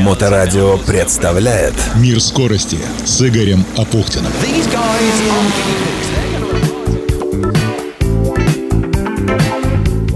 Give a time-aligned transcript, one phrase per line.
[0.00, 2.76] Моторадио представляет Мир скорости
[3.06, 4.30] с Игорем Апухтиным.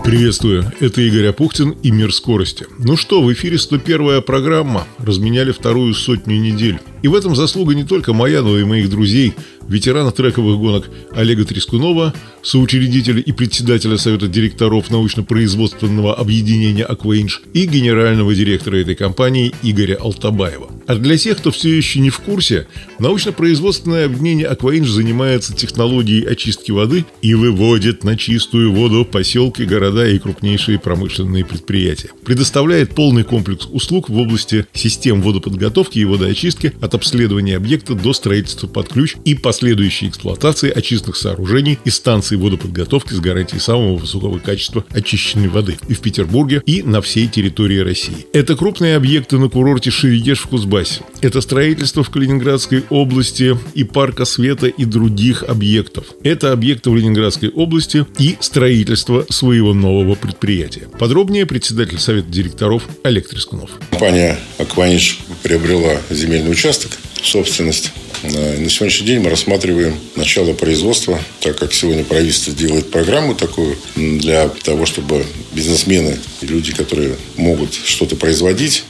[0.04, 2.66] Приветствую, это Игорь Апухтин и Мир скорости.
[2.80, 4.86] Ну что, в эфире 101 программа.
[4.98, 6.78] Разменяли вторую сотню недель.
[7.00, 9.34] И в этом заслуга не только моя, но и моих друзей,
[9.70, 12.12] ветерана трековых гонок Олега Трескунова,
[12.42, 20.70] соучредителя и председателя Совета директоров научно-производственного объединения «Акваинж» и генерального директора этой компании Игоря Алтабаева.
[20.86, 22.66] А для тех, кто все еще не в курсе,
[22.98, 30.18] научно-производственное объединение «Акваинж» занимается технологией очистки воды и выводит на чистую воду поселки, города и
[30.18, 32.10] крупнейшие промышленные предприятия.
[32.24, 38.66] Предоставляет полный комплекс услуг в области систем водоподготовки и водоочистки от обследования объекта до строительства
[38.66, 44.86] под ключ и последующей эксплуатации очистных сооружений и станций водоподготовки с гарантией самого высокого качества
[44.90, 48.26] очищенной воды и в Петербурге, и на всей территории России.
[48.32, 51.02] Это крупные объекты на курорте Шерегеш в Кузбассе.
[51.20, 56.06] Это строительство в Калининградской области и парка света и других объектов.
[56.24, 60.88] Это объекты в Ленинградской области и строительство своего нового предприятия.
[60.98, 63.72] Подробнее председатель Совета директоров Олег Трескунов.
[63.90, 71.58] Компания «Акваниш» приобрела земельный участок в собственность на сегодняшний день мы рассматриваем начало производства, так
[71.58, 78.16] как сегодня правительство делает программу такую для того, чтобы бизнесмены и люди, которые могут что-то
[78.16, 78.84] производить,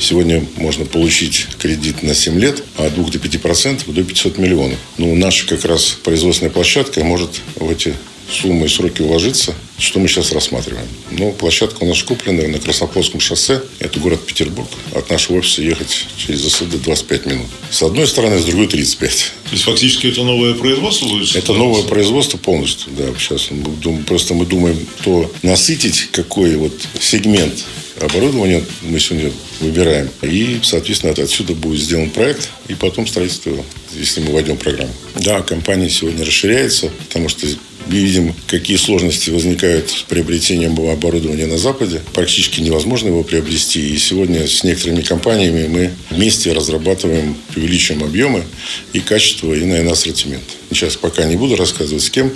[0.00, 4.78] Сегодня можно получить кредит на 7 лет от 2 до 5% до 500 миллионов.
[4.96, 7.94] Ну, наша как раз производственная площадка может в эти
[8.30, 10.86] суммы и сроки уложиться, что мы сейчас рассматриваем.
[11.10, 13.62] Ну, площадка у нас куплена на Красноплодском шоссе.
[13.78, 14.68] Это город Петербург.
[14.94, 17.46] От нашего офиса ехать через ЗСД 25 минут.
[17.70, 19.10] С одной стороны, с другой 35.
[19.10, 21.34] То есть, фактически, это новое производство будет?
[21.34, 23.04] Это новое производство полностью, да.
[23.18, 27.64] Сейчас мы, просто мы думаем, то насытить какой вот сегмент
[28.00, 30.08] оборудования мы сегодня выбираем.
[30.22, 33.52] И, соответственно, отсюда будет сделан проект и потом строительство,
[33.94, 34.92] если мы войдем в программу.
[35.16, 37.46] Да, компания сегодня расширяется, потому что
[37.88, 42.00] видим, какие сложности возникают с приобретением оборудования на Западе.
[42.12, 43.94] Практически невозможно его приобрести.
[43.94, 48.44] И сегодня с некоторыми компаниями мы вместе разрабатываем, увеличиваем объемы
[48.92, 50.44] и качество, и, наверное, ассортимент.
[50.70, 52.30] Сейчас пока не буду рассказывать с кем,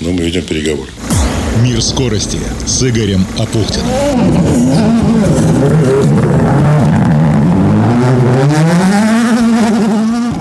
[0.00, 0.90] но мы ведем переговоры.
[1.62, 3.86] Мир скорости с Игорем Апухтиным.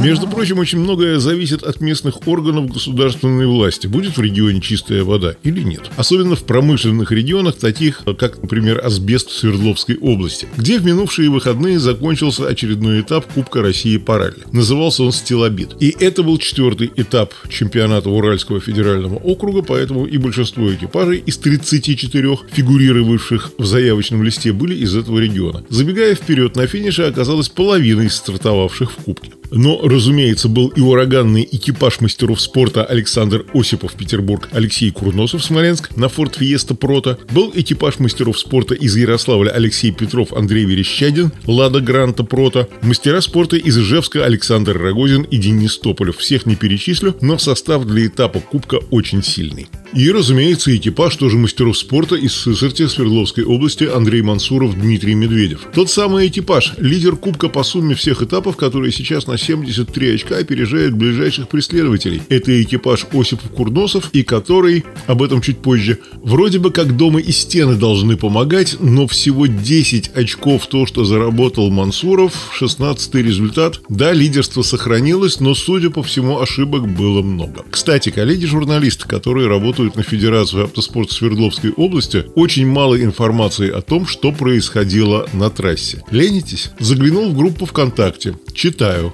[0.03, 3.88] Между прочим, очень многое зависит от местных органов государственной власти.
[3.88, 5.90] Будет в регионе чистая вода или нет.
[5.96, 11.80] Особенно в промышленных регионах, таких как, например, асбест в Свердловской области, где в минувшие выходные
[11.80, 14.44] закончился очередной этап Кубка России по ралли.
[14.52, 15.78] Назывался он «Стилобит».
[15.80, 22.40] И это был четвертый этап чемпионата Уральского федерального округа, поэтому и большинство экипажей из 34
[22.52, 25.64] фигурировавших в заявочном листе были из этого региона.
[25.70, 29.31] Забегая вперед, на финише оказалась половина из стартовавших в Кубке.
[29.56, 36.09] Но, разумеется, был и ураганный экипаж мастеров спорта Александр Осипов Петербург, Алексей Курносов Смоленск на
[36.09, 42.24] Форд Фиеста Прота, был экипаж мастеров спорта из Ярославля Алексей Петров, Андрей Верещагин, Лада Гранта
[42.24, 46.18] Прота, мастера спорта из Ижевска Александр Рогозин и Денис Тополев.
[46.18, 49.68] Всех не перечислю, но состав для этапа Кубка очень сильный.
[49.94, 55.68] И, разумеется, экипаж тоже мастеров спорта из Сысерти Свердловской области Андрей Мансуров, Дмитрий Медведев.
[55.72, 60.95] Тот самый экипаж, лидер Кубка по сумме всех этапов, который сейчас на 73 очка опережает
[60.95, 62.21] ближайших преследователей.
[62.29, 67.31] Это экипаж Осипов Курносов, и который, об этом чуть позже, вроде бы как дома и
[67.31, 73.81] стены должны помогать, но всего 10 очков то, что заработал Мансуров, 16 результат.
[73.89, 77.63] Да, лидерство сохранилось, но, судя по всему, ошибок было много.
[77.69, 84.31] Кстати, коллеги-журналисты, которые работают на Федерацию автоспорта Свердловской области, очень мало информации о том, что
[84.31, 86.03] происходило на трассе.
[86.11, 86.71] Ленитесь?
[86.79, 88.37] Заглянул в группу ВКонтакте.
[88.53, 89.13] Читаю.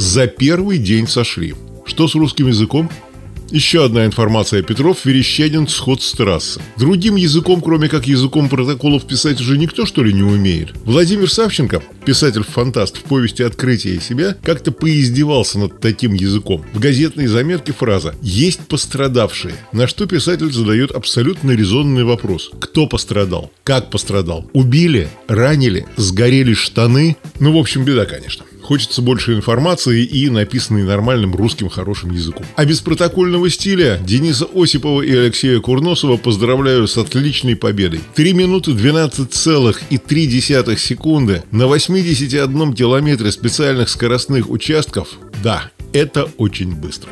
[0.00, 1.54] За первый день сошли.
[1.84, 2.90] Что с русским языком?
[3.50, 4.62] Еще одна информация.
[4.62, 6.58] Петров, Верещагин, сход с трассы.
[6.78, 10.70] Другим языком, кроме как языком протоколов, писать уже никто, что ли, не умеет.
[10.86, 16.64] Владимир Савченко, писатель-фантаст в повести «Открытие себя», как-то поиздевался над таким языком.
[16.72, 22.50] В газетной заметке фраза «Есть пострадавшие», на что писатель задает абсолютно резонный вопрос.
[22.58, 23.52] Кто пострадал?
[23.64, 24.48] Как пострадал?
[24.54, 25.10] Убили?
[25.28, 25.86] Ранили?
[25.98, 27.18] Сгорели штаны?
[27.38, 28.46] Ну, в общем, беда, конечно.
[28.70, 32.46] Хочется больше информации и написанной нормальным русским хорошим языком.
[32.54, 38.00] А без протокольного стиля Дениса Осипова и Алексея Курносова поздравляю с отличной победой.
[38.14, 45.18] 3 минуты 12,3 секунды на 81 километре специальных скоростных участков.
[45.42, 47.10] Да, это очень быстро.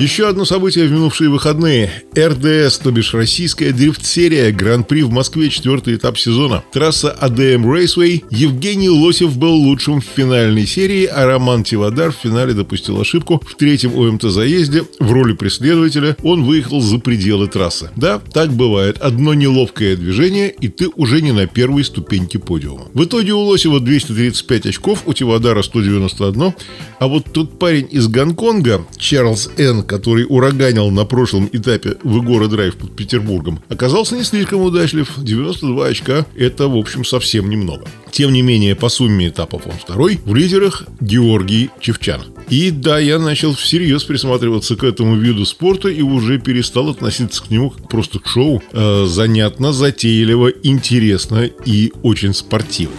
[0.00, 1.88] Еще одно событие в минувшие выходные.
[2.18, 6.64] РДС, то бишь российская дрифт-серия, Гран-при в Москве, четвертый этап сезона.
[6.72, 8.24] Трасса АДМ Рейсвей.
[8.28, 13.40] Евгений Лосев был лучшим в финальной серии, а Роман Тивадар в финале допустил ошибку.
[13.46, 17.90] В третьем ОМТ-заезде в роли преследователя он выехал за пределы трассы.
[17.94, 18.98] Да, так бывает.
[18.98, 22.86] Одно неловкое движение, и ты уже не на первой ступеньке подиума.
[22.94, 26.52] В итоге у Лосева 235 очков, у Тивадара 191,
[26.98, 32.48] а вот тот парень из Гонконга, Чарльз Н., который ураганил на прошлом этапе в Игора
[32.48, 35.12] Драйв под Петербургом, оказался не слишком удачлив.
[35.16, 37.86] 92 очка– это, в общем, совсем немного.
[38.10, 40.20] Тем не менее, по сумме этапов он второй.
[40.24, 42.22] В лидерах Георгий Чевчан.
[42.48, 47.50] И да, я начал всерьез присматриваться к этому виду спорта и уже перестал относиться к
[47.50, 48.62] нему как просто к шоу.
[48.72, 52.94] Э, занятно, затейливо, интересно и очень спортивно.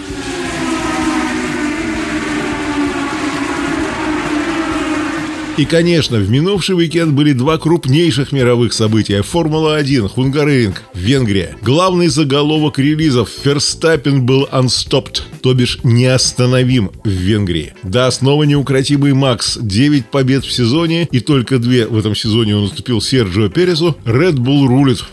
[5.58, 9.22] И, конечно, в минувший уикенд были два крупнейших мировых события.
[9.22, 11.56] Формула-1, Хунгаринг, Венгрия.
[11.62, 17.74] Главный заголовок релизов «Ферстаппин был unstopped», то бишь неостановим в Венгрии.
[17.84, 19.58] Да, снова неукротимый Макс.
[19.62, 23.96] 9 побед в сезоне, и только две в этом сезоне он уступил Серджио Пересу.
[24.04, 25.06] Red Bull рулит.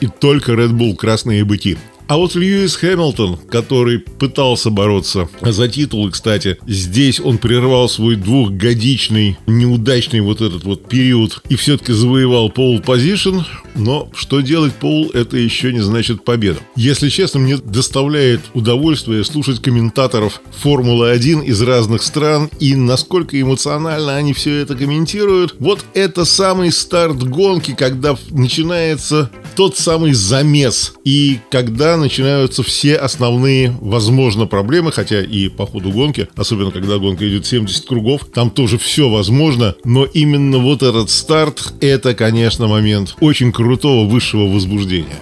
[0.00, 1.76] И только Red Bull красные быки.
[2.10, 9.38] А вот Льюис Хэмилтон, который пытался бороться за титул, кстати, здесь он прервал свой двухгодичный
[9.46, 13.42] неудачный вот этот вот период и все-таки завоевал пол позишн,
[13.76, 16.58] но что делать пол, это еще не значит победа.
[16.74, 24.32] Если честно, мне доставляет удовольствие слушать комментаторов Формулы-1 из разных стран и насколько эмоционально они
[24.32, 25.54] все это комментируют.
[25.60, 30.94] Вот это самый старт гонки, когда начинается тот самый замес.
[31.04, 37.28] И когда начинаются все основные, возможно, проблемы, хотя и по ходу гонки, особенно когда гонка
[37.28, 43.16] идет 70 кругов, там тоже все возможно, но именно вот этот старт, это, конечно, момент
[43.20, 45.20] очень крутого высшего возбуждения.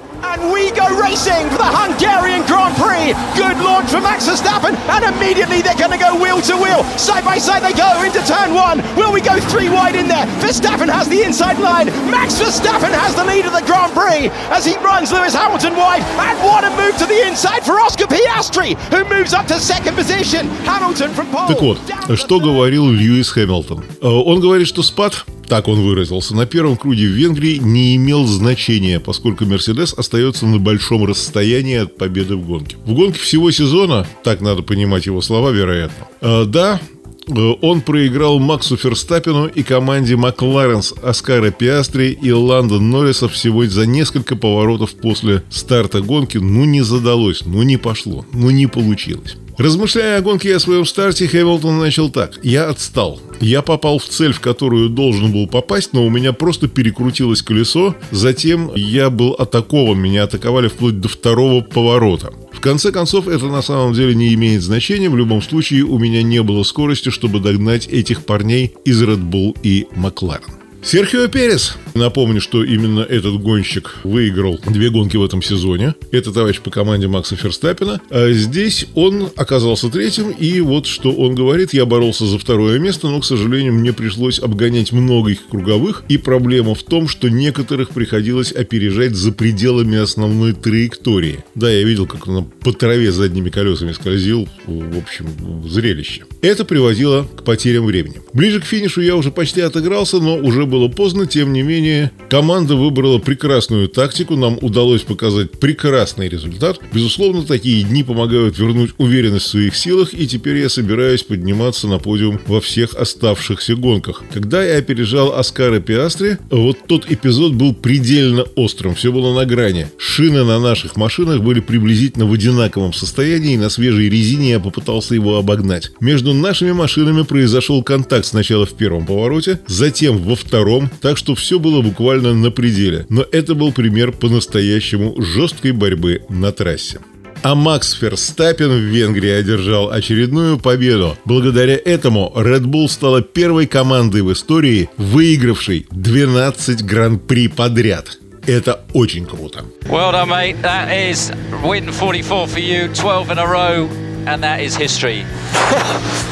[0.88, 3.12] racing for the Hungarian Grand Prix.
[3.36, 6.84] Good launch for Max Verstappen, and immediately they're going to go wheel to wheel.
[6.98, 8.80] Side by side they go into turn one.
[8.96, 10.25] Will we go three wide in there?
[10.40, 11.88] Verstappen has the inside line.
[12.10, 16.04] Max Verstappen has the lead of the Grand Prix as he runs Lewis Hamilton wide.
[16.24, 19.96] And what a move to the inside for Oscar Piastri, who moves up to second
[19.96, 20.48] position.
[20.64, 21.48] Hamilton from pole.
[21.48, 21.78] Так вот,
[22.18, 23.84] что говорил Льюис Хэмилтон?
[24.02, 29.00] Он говорит, что спад так он выразился, на первом круге в Венгрии не имел значения,
[29.00, 32.77] поскольку Мерседес остается на большом расстоянии от победы в гонке.
[32.85, 36.81] В гонке всего сезона, так надо понимать его слова, вероятно, э, да,
[37.27, 43.65] э, он проиграл Максу Ферстаппину и команде Макларен с Оскара Пиастри и Ландон Норриса всего
[43.65, 46.37] за несколько поворотов после старта гонки.
[46.37, 49.37] Ну, не задалось, ну, не пошло, ну, не получилось.
[49.59, 52.39] Размышляя о гонке и о своем старте, Хэмилтон начал так.
[52.45, 53.21] «Я отстал.
[53.41, 57.97] Я попал в цель, в которую должен был попасть, но у меня просто перекрутилось колесо.
[58.13, 59.99] Затем я был атакован.
[59.99, 62.33] Меня атаковали вплоть до второго поворота.
[62.53, 65.11] В конце концов, это на самом деле не имеет значения.
[65.11, 69.57] В любом случае, у меня не было скорости, чтобы догнать этих парней из Red Bull
[69.65, 70.58] и Макларен.
[70.83, 71.77] Серхио Перес.
[71.95, 75.95] Напомню, что именно этот гонщик выиграл две гонки в этом сезоне.
[76.13, 78.01] Это товарищ по команде Макса Ферстаппина.
[78.11, 81.75] А здесь он оказался третьим, и вот что он говорит.
[81.75, 86.75] Я боролся за второе место, но, к сожалению, мне пришлось обгонять многих круговых, и проблема
[86.75, 91.45] в том, что некоторых приходилось опережать за пределами основной траектории.
[91.55, 94.49] Да, я видел, как он по траве задними колесами скользил.
[94.67, 95.26] В общем,
[95.69, 96.23] зрелище.
[96.40, 98.21] Это приводило к потерям времени.
[98.33, 102.76] Ближе к финишу я уже почти отыгрался, но уже было поздно, тем не менее, команда
[102.76, 106.78] выбрала прекрасную тактику, нам удалось показать прекрасный результат.
[106.92, 111.99] Безусловно, такие дни помогают вернуть уверенность в своих силах, и теперь я собираюсь подниматься на
[111.99, 114.23] подиум во всех оставшихся гонках.
[114.33, 119.88] Когда я опережал Оскара Пиастри, вот тот эпизод был предельно острым, все было на грани.
[119.99, 125.14] Шины на наших машинах были приблизительно в одинаковом состоянии, и на свежей резине я попытался
[125.14, 125.90] его обогнать.
[126.00, 131.58] Между нашими машинами произошел контакт сначала в первом повороте, затем во втором, так что все
[131.58, 133.06] было буквально на пределе.
[133.08, 137.00] Но это был пример по-настоящему жесткой борьбы на трассе.
[137.42, 141.16] А Макс Ферстаппин в Венгрии одержал очередную победу.
[141.25, 148.18] Благодаря этому Red Bull стала первой командой в истории, выигравшей 12 гран-при подряд.
[148.47, 149.64] Это очень круто.
[149.82, 150.56] Well done, mate.
[150.62, 151.30] That is
[151.62, 153.88] win 44 for you, 12 in a row,
[154.28, 155.25] and that is history.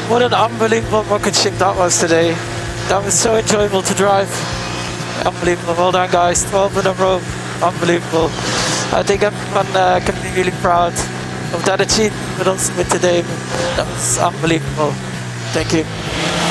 [0.07, 2.31] What an unbelievable rocket ship that was today.
[2.87, 4.29] That was so enjoyable to drive.
[5.25, 5.73] Unbelievable.
[5.73, 6.49] Well done, guys.
[6.49, 7.19] 12 in a row.
[7.61, 8.29] Unbelievable.
[8.95, 10.93] I think everyone uh, can be really proud
[11.53, 13.21] of that achievement with us with today.
[13.75, 14.91] That was unbelievable.
[15.51, 16.46] Thank you.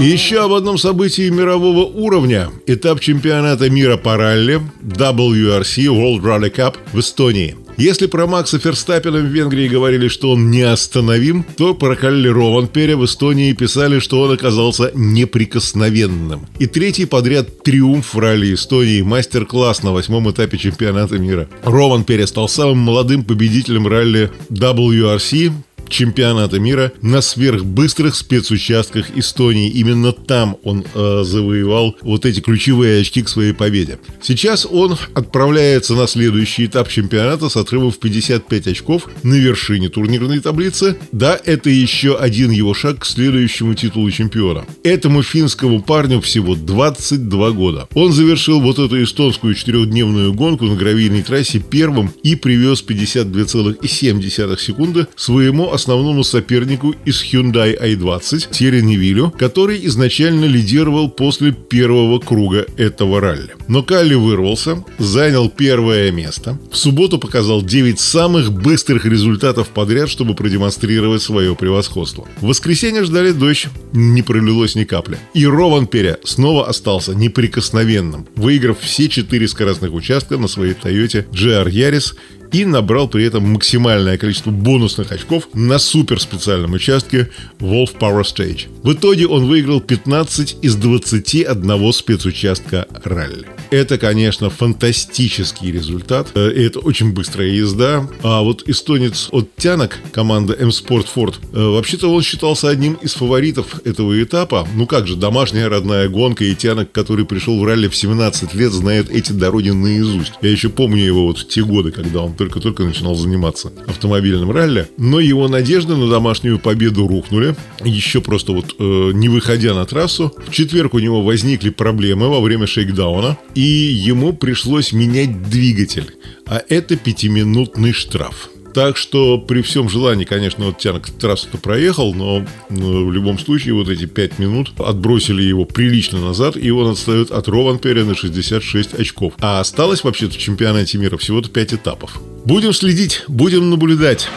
[0.00, 2.50] Еще об одном событии мирового уровня.
[2.66, 7.56] Этап чемпионата мира по ралли WRC World Rally Cup в Эстонии.
[7.76, 13.04] Если про Макса Ферстаппина в Венгрии говорили, что он неостановим, то про Калли Рованперя в
[13.04, 16.46] Эстонии писали, что он оказался неприкосновенным.
[16.58, 21.48] И третий подряд триумф в ралли Эстонии, мастер-класс на восьмом этапе чемпионата мира.
[21.64, 25.52] Рованперя стал самым молодым победителем ралли WRC,
[25.94, 29.70] чемпионата мира на сверхбыстрых спецучастках Эстонии.
[29.70, 33.98] Именно там он э, завоевал вот эти ключевые очки к своей победе.
[34.20, 40.40] Сейчас он отправляется на следующий этап чемпионата с отрывом в 55 очков на вершине турнирной
[40.40, 40.96] таблицы.
[41.12, 44.64] Да, это еще один его шаг к следующему титулу чемпиона.
[44.82, 47.88] Этому финскому парню всего 22 года.
[47.94, 55.06] Он завершил вот эту эстонскую четырехдневную гонку на гравийной трассе первым и привез 52,7 секунды
[55.14, 55.83] своему основному
[56.24, 63.54] сопернику из Hyundai i20 Терри Невилю, который изначально лидировал после первого круга этого ралли.
[63.68, 66.58] Но Калли вырвался, занял первое место.
[66.70, 72.26] В субботу показал 9 самых быстрых результатов подряд, чтобы продемонстрировать свое превосходство.
[72.40, 75.18] В воскресенье ждали дождь, не пролилось ни капли.
[75.34, 81.70] И Рован Перя снова остался неприкосновенным, выиграв все четыре скоростных участка на своей Toyota GR
[81.70, 82.14] Yaris
[82.54, 88.68] и набрал при этом максимальное количество бонусных очков на супер специальном участке Wolf Power Stage.
[88.84, 93.48] В итоге он выиграл 15 из 21 спецучастка ралли.
[93.70, 96.28] Это, конечно, фантастический результат.
[96.36, 98.08] Э, и это очень быстрая езда.
[98.22, 103.84] А вот эстонец от Тянок, команда M-Sport Ford, э, вообще-то он считался одним из фаворитов
[103.84, 104.68] этого этапа.
[104.76, 108.70] Ну как же, домашняя родная гонка и Тянок, который пришел в ралли в 17 лет,
[108.70, 110.34] знает эти дороги наизусть.
[110.40, 114.86] Я еще помню его вот в те годы, когда он только-только начинал заниматься автомобильным ралли.
[114.98, 117.56] Но его надежды на домашнюю победу рухнули.
[117.82, 120.30] Еще просто вот э, не выходя на трассу.
[120.46, 123.38] В четверг у него возникли проблемы во время шейкдауна.
[123.54, 126.14] И ему пришлось менять двигатель.
[126.46, 128.50] А это пятиминутный штраф.
[128.74, 133.74] Так что при всем желании, конечно, вот Тянок трассу-то проехал, но, но в любом случае
[133.74, 138.94] вот эти 5 минут отбросили его прилично назад, и он отстает от Рованперя на 66
[138.94, 139.34] очков.
[139.40, 142.20] А осталось вообще-то в чемпионате мира всего-то 5 этапов.
[142.44, 144.28] Будем следить, будем наблюдать.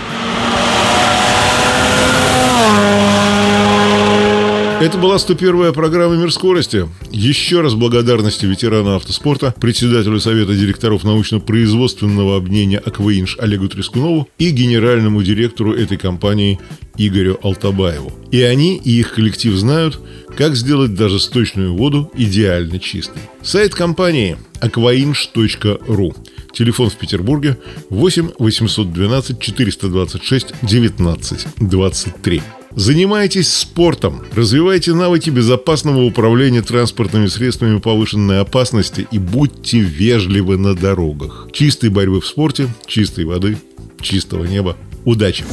[4.80, 6.88] Это была 101-я программа «Мир скорости».
[7.10, 15.24] Еще раз благодарности ветерана автоспорта, председателю Совета директоров научно-производственного объединения «Акваинж» Олегу Трескунову и генеральному
[15.24, 16.60] директору этой компании
[16.96, 18.14] Игорю Алтабаеву.
[18.32, 20.00] И они, и их коллектив знают,
[20.38, 23.22] как сделать даже сточную воду идеально чистой.
[23.42, 26.16] Сайт компании aquainch.ru.
[26.54, 27.58] Телефон в Петербурге
[27.90, 32.42] 8 812 426 19 23.
[32.78, 41.48] Занимайтесь спортом, развивайте навыки безопасного управления транспортными средствами повышенной опасности и будьте вежливы на дорогах.
[41.52, 43.58] Чистой борьбы в спорте, чистой воды,
[44.00, 44.78] чистого неба.
[45.06, 45.44] Удачи!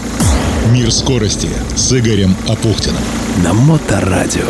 [0.71, 3.01] Мир скорости с Игорем Апухтиным.
[3.43, 4.45] На Моторадио.